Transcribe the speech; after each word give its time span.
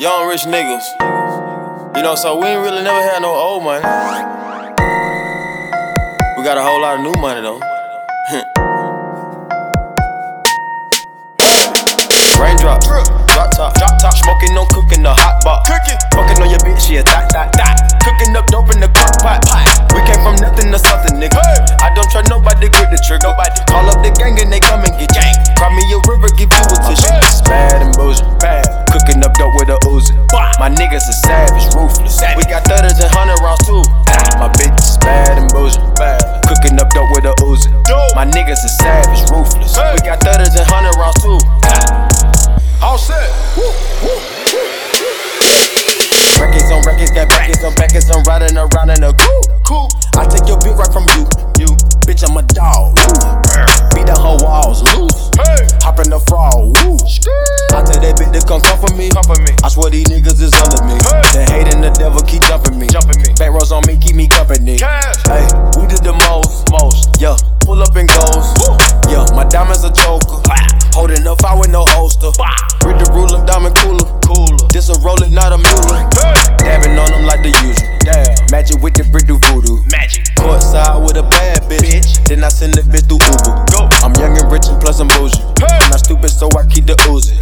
young 0.00 0.26
rich 0.26 0.48
niggas. 0.48 0.80
You 1.94 2.02
know, 2.02 2.14
so 2.14 2.40
we 2.40 2.46
ain't 2.46 2.64
really 2.64 2.82
never 2.82 3.02
had 3.02 3.20
no 3.20 3.34
old 3.34 3.62
money. 3.62 3.84
We 6.38 6.42
got 6.42 6.56
a 6.56 6.62
whole 6.64 6.80
lot 6.80 6.96
of 6.96 7.02
new 7.04 7.12
money 7.20 7.42
though. 7.42 7.60
Raindrop, 12.40 12.80
drop 13.28 13.52
top, 13.52 13.76
drop 13.76 14.00
top, 14.00 14.16
smoking, 14.16 14.54
no 14.54 14.64
cooking, 14.72 15.02
the 15.02 15.12
hot 15.12 15.44
pot. 15.44 15.68
Cooking, 15.68 16.00
fucking 16.16 16.40
on 16.40 16.48
your 16.48 16.60
bitch, 16.60 16.88
yeah, 16.88 17.02
dot, 17.02 17.28
dot, 17.28 17.52
dot. 17.52 17.76
Cooking 18.00 18.32
My 30.60 30.68
niggas 30.68 31.08
are 31.08 31.20
savage, 31.24 31.72
ruthless. 31.72 32.20
We 32.36 32.44
got 32.44 32.68
thudders 32.68 33.00
and 33.00 33.08
hundred 33.16 33.40
rounds 33.40 33.64
too. 33.64 33.80
My 34.36 34.52
bitch 34.60 34.76
is 34.76 35.00
bad 35.00 35.40
and 35.40 35.48
bad. 35.96 36.20
Cooking 36.44 36.76
up 36.76 36.92
dope 36.92 37.08
with 37.16 37.24
a 37.24 37.32
Uzi. 37.48 37.72
My 38.12 38.28
niggas 38.28 38.60
are 38.60 38.76
savage, 38.76 39.24
ruthless. 39.32 39.72
We 39.72 40.04
got 40.04 40.20
thudders 40.20 40.52
and 40.52 40.68
hundred 40.68 40.92
rounds 41.00 41.16
too. 41.24 41.40
All 42.84 43.00
set. 43.00 43.32
Records 46.36 46.68
on 46.68 46.84
records, 46.84 47.10
got 47.16 47.32
backers 47.32 47.64
on 47.64 47.72
backers, 47.80 48.10
I'm 48.12 48.20
riding 48.28 48.52
around 48.60 48.92
in 48.92 49.00
a 49.00 49.16
coupe. 49.64 49.88
I 50.20 50.28
take 50.28 50.44
your 50.44 50.60
bitch 50.60 50.76
right 50.76 50.92
from 50.92 51.08
you. 51.16 51.24
You, 51.56 51.72
bitch, 52.04 52.20
I'm 52.20 52.36
a 52.36 52.44
Cash. 64.50 65.14
Hey, 65.30 65.46
we 65.78 65.86
did 65.86 66.02
the 66.02 66.10
most, 66.26 66.66
most. 66.74 67.06
Yeah, 67.22 67.38
pull 67.62 67.78
up 67.78 67.94
and 67.94 68.10
goes. 68.10 68.50
Yeah, 69.06 69.22
my 69.30 69.46
diamonds 69.46 69.86
a 69.86 69.94
choker. 69.94 70.42
Holding 70.90 71.22
up, 71.22 71.38
I 71.46 71.54
with 71.54 71.70
no 71.70 71.86
holster. 71.94 72.34
Read 72.82 72.98
the 72.98 73.06
ruler, 73.14 73.46
diamond 73.46 73.78
cooler. 73.78 74.02
Cooler. 74.26 74.66
This 74.74 74.90
a 74.90 74.98
roller, 75.06 75.30
not 75.30 75.54
a 75.54 75.58
mule. 75.62 76.02
Dabbing 76.66 76.98
on 76.98 77.14
them 77.14 77.30
like 77.30 77.46
the 77.46 77.54
usual. 77.62 77.94
Damn. 78.02 78.26
Magic 78.50 78.82
with 78.82 78.98
the 78.98 79.06
brick 79.06 79.30
do 79.30 79.38
voodoo. 79.54 79.86
Magic. 79.86 80.26
Courtside 80.34 80.98
with 80.98 81.14
a 81.14 81.22
bad 81.22 81.62
bitch. 81.70 81.86
bitch. 81.86 82.26
Then 82.26 82.42
I 82.42 82.50
send 82.50 82.74
the 82.74 82.82
bitch 82.82 83.06
through 83.06 83.22
Uber. 83.22 83.54
Go. 83.70 83.86
I'm 84.02 84.10
young 84.18 84.34
and 84.34 84.50
rich 84.50 84.66
and 84.66 84.82
plus 84.82 84.98
I'm 84.98 85.06
bougie. 85.14 85.38
Hey. 85.62 85.78
I'm 85.78 85.94
not 85.94 86.02
stupid, 86.02 86.34
so 86.34 86.50
I 86.58 86.66
keep 86.66 86.90
the 86.90 86.98
oozing. 87.06 87.38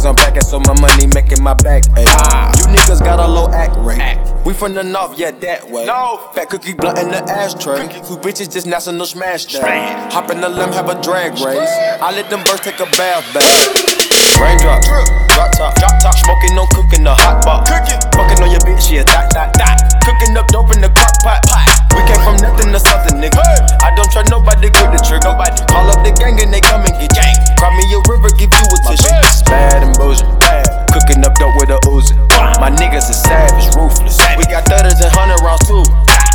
Records 0.00 0.06
on 0.06 0.14
records, 0.26 0.50
got 0.50 0.50
backers 0.50 0.52
on 0.52 0.62
backers, 0.62 0.66
so 0.66 0.74
my 0.74 0.80
money 0.80 1.06
making 1.14 1.42
my 1.42 1.54
back. 1.54 1.82
Ah. 1.96 2.52
You 2.56 2.64
niggas 2.72 3.00
got 3.00 3.20
a 3.20 3.26
low 3.26 3.48
act 3.50 3.76
rate. 3.78 3.98
Act. 3.98 4.46
We 4.46 4.54
from 4.54 4.74
the 4.74 4.82
north, 4.82 5.18
yeah, 5.18 5.30
that 5.30 5.70
way. 5.70 5.84
No. 5.84 6.30
Fat 6.34 6.48
cookie 6.48 6.72
blunt 6.72 6.98
in 6.98 7.08
the 7.08 7.22
ashtray. 7.28 7.88
Two 8.08 8.16
bitches 8.16 8.50
just 8.50 8.66
national 8.66 9.06
smash 9.06 9.46
that. 9.52 10.12
Hop 10.12 10.30
in 10.30 10.40
the 10.40 10.48
limb, 10.48 10.72
have 10.72 10.88
a 10.88 11.00
drag 11.02 11.32
race. 11.44 11.70
I 12.00 12.12
let 12.12 12.30
them 12.30 12.42
birds 12.44 12.60
take 12.60 12.80
a 12.80 12.88
bath 12.96 13.24
bath. 13.34 14.00
Raindrop, 14.40 14.80
drop 15.36 15.52
top, 15.52 15.74
drop 15.76 15.94
top, 16.00 16.16
smoking, 16.24 16.56
no 16.56 16.64
cooking, 16.72 17.04
the 17.04 17.12
hot 17.12 17.44
pot. 17.44 17.68
Cooking, 17.68 18.00
fucking 18.16 18.40
on 18.40 18.50
your 18.50 18.64
bitch, 18.64 18.88
yeah, 18.88 19.04
dot, 19.04 19.28
dot, 19.30 19.52
dot. 19.52 19.76
Cooking 20.00 20.32
up 20.36 20.48
dope 20.48 20.72
in 20.72 20.80
the 20.80 20.88
crock 20.96 21.12
pot. 21.20 21.44
pot. 21.44 21.68
We 21.92 22.00
came 22.08 22.22
from 22.24 22.40
nothing 22.40 22.72
to 22.72 22.80
something, 22.80 23.20
nigga. 23.20 23.44
I 23.84 23.92
don't 23.92 24.08
trust 24.08 24.32
nobody, 24.32 24.72
grip 24.72 24.96
the 24.96 25.00
trigger. 25.04 25.36
Nobody 25.36 25.60
call 25.68 25.92
up 25.92 26.00
the 26.00 26.12
gang 26.16 26.40
and 26.40 26.48
they 26.48 26.64
come 26.64 26.80
too. 35.66 35.84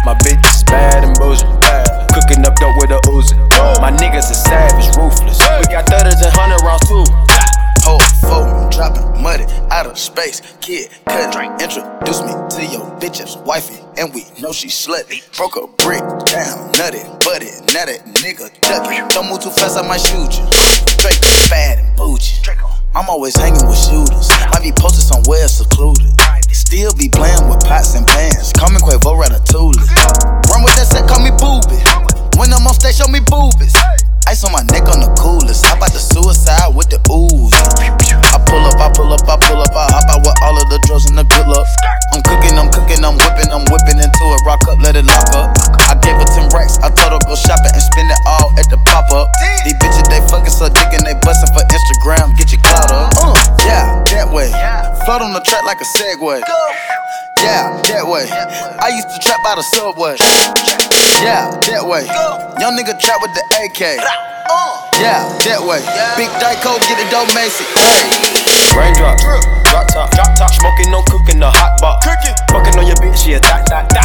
My 0.06 0.14
bitch 0.22 0.44
is 0.46 0.64
bad 0.64 1.04
and 1.04 1.18
bullshit, 1.18 1.50
bad. 1.62 1.88
Cooking 2.14 2.46
up 2.46 2.56
dope 2.56 2.76
with 2.78 2.92
a 2.92 3.00
Uzi. 3.10 3.36
My 3.82 3.92
niggas 3.92 4.30
are 4.30 4.42
savage, 4.46 4.88
ruthless. 4.98 5.40
We 5.40 5.66
got 5.74 5.88
thudders 5.88 6.22
and 6.22 6.34
hundred 6.34 6.62
rounds 6.62 6.88
too. 6.88 7.06
Whole 7.86 8.02
phone 8.26 8.70
dropping 8.70 9.22
muddy 9.22 9.46
out 9.70 9.86
of 9.86 9.98
space. 9.98 10.42
Kid 10.62 10.90
cut 11.06 11.34
drink. 11.34 11.62
Introduce 11.62 12.22
me 12.22 12.34
to 12.34 12.62
your 12.72 12.86
bitch's 13.02 13.38
wifey, 13.38 13.78
and 13.98 14.14
we 14.14 14.26
know 14.42 14.52
she 14.52 14.68
slutty. 14.68 15.22
Broke 15.38 15.58
a 15.58 15.68
brick 15.84 16.02
down, 16.26 16.72
nutty, 16.78 17.04
buddy. 17.26 17.50
Now 17.74 17.86
that 17.86 18.06
nigga 18.22 18.50
ducky. 18.62 19.02
Don't 19.14 19.30
move 19.30 19.42
too 19.42 19.50
fast, 19.50 19.78
I 19.78 19.88
might 19.88 20.02
shoot 20.02 20.38
you. 20.38 20.46
Drake 20.98 21.22
bad 21.50 21.80
and 21.80 21.98
bougie. 21.98 22.42
I'm 22.96 23.10
always 23.10 23.36
hanging 23.36 23.68
with 23.68 23.78
shooters. 23.78 24.30
Might 24.54 24.64
be 24.64 24.72
posted 24.72 25.04
somewhere 25.04 25.50
secluded. 25.50 26.16
Still 26.56 26.96
be 26.96 27.12
playing 27.12 27.52
with 27.52 27.60
pots 27.68 28.00
and 28.00 28.08
pans. 28.08 28.56
Call 28.56 28.72
me 28.72 28.80
Quavo 28.80 29.20
Ratatouille. 29.20 29.76
Run 30.48 30.64
with 30.64 30.72
that 30.80 30.88
set, 30.88 31.04
call 31.04 31.20
me 31.20 31.28
booby. 31.36 31.84
When 32.40 32.48
I'm 32.56 32.64
on 32.64 32.72
stage, 32.72 32.96
show 32.96 33.12
me 33.12 33.20
boobies. 33.20 33.76
Ice 34.32 34.42
on 34.48 34.56
my 34.56 34.64
neck 34.72 34.88
on 34.88 35.04
the 35.04 35.12
coolest. 35.20 35.68
How 35.68 35.76
about 35.76 35.92
the 35.92 36.00
suicide 36.00 36.72
with 36.72 36.88
the 36.88 36.98
ooze? 37.12 37.52
I 38.32 38.40
pull 38.48 38.64
up, 38.72 38.80
I 38.80 38.88
pull 38.96 39.12
up, 39.12 39.28
I 39.28 39.36
pull 39.36 39.60
up, 39.60 39.76
I 39.76 39.84
hop 39.92 40.08
out 40.08 40.24
with 40.24 40.38
all 40.48 40.56
of 40.56 40.66
the 40.72 40.80
drugs 40.88 41.06
and 41.12 41.20
the 41.20 41.28
good 41.28 41.44
luck. 41.46 41.68
I'm 42.16 42.24
cooking, 42.24 42.56
I'm 42.56 42.72
cooking, 42.72 43.04
I'm 43.04 43.20
whipping, 43.20 43.52
I'm 43.52 43.68
whipping 43.68 44.00
into 44.00 44.24
it. 44.32 44.42
Rock 44.48 44.64
up, 44.72 44.80
let 44.80 44.96
it 44.96 45.04
lock 45.04 45.28
up. 45.36 45.52
I 45.92 46.00
gave 46.00 46.16
her 46.16 46.30
10 46.40 46.56
racks, 46.56 46.80
I 46.80 46.88
told 46.90 47.14
her 47.14 47.22
go 47.28 47.36
shopping 47.36 47.76
and 47.76 47.84
spend 47.84 48.08
it 48.08 48.22
all 48.26 48.48
at 48.56 48.72
the 48.72 48.80
pop 48.88 49.12
up. 49.12 49.28
These 49.68 49.76
bitches, 49.78 50.08
they 50.08 50.24
fucking 50.32 50.56
so 50.56 50.72
dick 50.72 50.90
and 50.96 51.04
they 51.04 51.20
bustin' 51.20 51.52
for 51.52 51.68
Instagram. 51.68 52.25
Like 55.76 55.84
a 55.84 55.98
Segway. 56.00 56.40
Yeah, 57.44 57.76
that 57.92 58.08
way. 58.08 58.24
I 58.80 58.96
used 58.96 59.12
to 59.12 59.20
trap 59.20 59.44
by 59.44 59.56
the 59.60 59.66
subway. 59.76 60.16
Yeah, 61.20 61.52
that 61.68 61.84
way. 61.84 62.08
Young 62.64 62.80
nigga 62.80 62.96
trap 62.96 63.20
with 63.20 63.36
the 63.36 63.44
AK. 63.60 64.00
Yeah, 64.96 65.28
that 65.44 65.60
way. 65.60 65.84
Big 66.16 66.32
Dyco, 66.40 66.80
get 66.88 66.96
it 66.96 67.12
dope, 67.12 67.28
Macy. 67.36 67.68
Raindrop, 68.72 69.20
drop 69.68 69.88
top, 69.92 70.12
drop 70.16 70.32
top, 70.40 70.54
smoking, 70.56 70.92
no 70.92 71.04
cooking, 71.12 71.40
the 71.40 71.52
hot. 71.52 71.76
Cooking, 72.04 72.36
fucking 72.48 72.80
on 72.80 72.88
your 72.88 72.96
bitch, 73.04 73.28
yeah, 73.28 73.40
dot, 73.40 73.66
dot, 73.68 73.90
dot. 73.90 74.05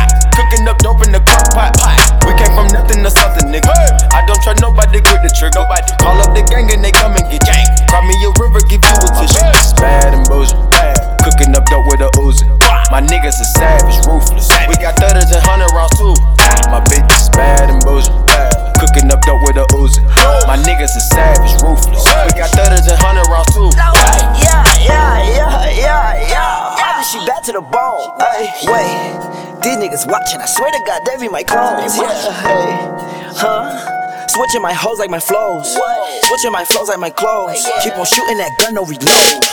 Niggas 20.80 20.96
are 20.96 21.00
savage, 21.00 21.52
ruthless. 21.62 22.04
We 22.24 22.32
got 22.40 22.48
thudders 22.56 22.88
and 22.88 22.96
hundred 22.96 23.28
rounds 23.28 23.52
too. 23.52 23.68
Yeah, 23.76 24.64
yeah, 24.80 25.20
yeah, 25.28 25.68
yeah, 25.76 26.28
yeah. 26.32 26.80
I 26.80 27.04
she 27.04 27.18
back 27.26 27.42
to 27.44 27.52
the 27.52 27.60
bone. 27.60 28.16
Ay, 28.20 28.48
wait, 28.64 29.60
these 29.60 29.76
niggas 29.76 30.08
watching. 30.08 30.40
I 30.40 30.46
swear 30.46 30.70
to 30.70 30.80
God, 30.86 31.02
they 31.04 31.18
be 31.20 31.28
my 31.28 31.42
clones. 31.42 31.96
Yeah, 31.96 32.08
hey, 32.40 32.72
huh? 33.36 34.26
Switching 34.28 34.62
my 34.62 34.72
hoes 34.72 34.98
like 34.98 35.10
my 35.10 35.20
flows. 35.20 35.76
Switching 36.24 36.52
my 36.52 36.64
flows 36.64 36.88
like 36.88 37.00
my 37.00 37.10
clothes. 37.10 37.60
Keep 37.82 37.98
on 37.98 38.06
shooting 38.06 38.38
that 38.38 38.50
gun, 38.58 38.74
no 38.74 38.84
reload. 38.84 39.44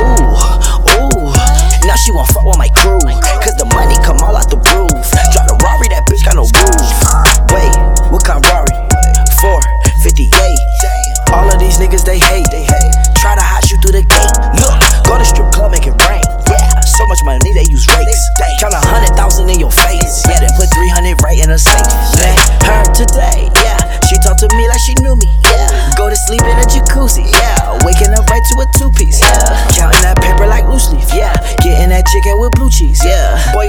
Ooh, 0.00 0.24
ooh. 0.96 1.32
Now 1.84 1.96
she 1.96 2.12
won't 2.12 2.28
fuck 2.30 2.46
with 2.46 2.56
my 2.56 2.68
crew. 2.68 3.00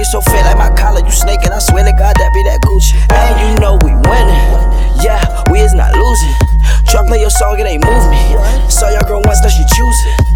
so 0.04 0.20
fit 0.20 0.44
like 0.44 0.58
my 0.58 0.70
collar, 0.76 1.00
you 1.00 1.10
snaking. 1.10 1.50
I 1.50 1.58
swear 1.58 1.84
to 1.84 1.92
God, 1.92 2.14
that 2.16 2.30
be 2.32 2.42
that 2.44 2.60
Gucci. 2.60 2.96
And 3.10 3.34
you 3.40 3.50
know 3.60 3.78
we 3.82 3.92
winning. 4.08 4.44
Yeah, 5.02 5.24
we 5.50 5.60
is 5.60 5.74
not 5.74 5.92
losing. 5.96 6.34
Try 6.86 7.06
play 7.06 7.20
your 7.20 7.30
song, 7.30 7.58
it 7.58 7.66
ain't 7.66 7.84
move 7.84 8.04
me. 8.10 8.20
Saw 8.70 8.88
your 8.90 9.02
girl 9.02 9.22
once, 9.22 9.40
now 9.42 9.48
she 9.48 9.64
choosing. 9.74 10.33